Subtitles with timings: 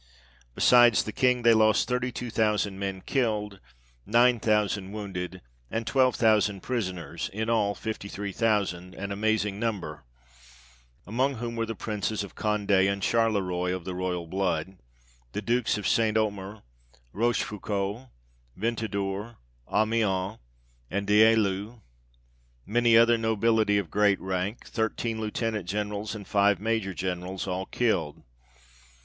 [0.55, 3.59] Besides the King they lost thirty two thousand men killed,
[4.03, 10.03] nine thousand wounded, and twelve thousand prisoners; in all fifty three thousand, an amazing number;
[11.05, 14.33] among whom were the Princes of Conde, and Charlerois of the blood
[14.69, 14.77] royal;
[15.33, 16.17] the Dukes of St.
[16.17, 16.63] Omer,
[17.13, 18.09] Rochefoucault,
[18.57, 19.35] Ventadour,
[19.71, 20.39] Amiens,
[20.89, 21.79] and D'Elieu,
[22.65, 28.23] many other Nobility of great rank, thirteen Lieutenant Generals, and five Major Generals, all killed.